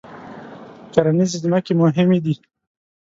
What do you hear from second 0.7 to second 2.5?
کرنیزې ځمکې مهمې دي.